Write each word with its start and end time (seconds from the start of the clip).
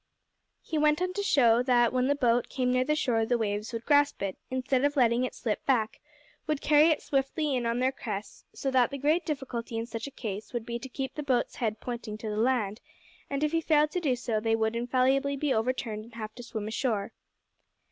He 0.63 0.79
went 0.79 0.99
on 0.99 1.13
to 1.13 1.21
show 1.21 1.61
that 1.61 1.93
when 1.93 2.07
the 2.07 2.15
boat 2.15 2.49
came 2.49 2.71
near 2.71 2.83
the 2.83 2.95
shore 2.95 3.23
the 3.23 3.37
waves 3.37 3.71
would 3.71 3.85
grasp 3.85 4.23
it, 4.23 4.35
instead 4.49 4.83
of 4.83 4.95
letting 4.97 5.23
it 5.25 5.35
slip 5.35 5.63
back; 5.67 5.99
would 6.47 6.59
carry 6.59 6.87
it 6.87 7.03
swiftly 7.03 7.53
in 7.55 7.67
on 7.67 7.77
their 7.77 7.91
crests, 7.91 8.43
so 8.51 8.71
that 8.71 8.89
the 8.89 8.97
great 8.97 9.27
difficulty 9.27 9.77
in 9.77 9.85
such 9.85 10.07
a 10.07 10.17
case 10.17 10.53
would 10.53 10.65
be 10.65 10.79
to 10.79 10.89
keep 10.89 11.13
the 11.13 11.21
boat's 11.21 11.57
head 11.57 11.79
pointing 11.79 12.17
to 12.17 12.29
the 12.31 12.37
land, 12.37 12.81
and 13.29 13.43
if 13.43 13.51
he 13.51 13.61
failed 13.61 13.91
to 13.91 13.99
do 13.99 14.15
so, 14.15 14.39
they 14.39 14.55
would 14.55 14.75
infallibly 14.75 15.37
be 15.37 15.53
overturned 15.53 16.03
and 16.03 16.15
have 16.15 16.33
to 16.33 16.41
swim 16.41 16.67
ashore. 16.67 17.13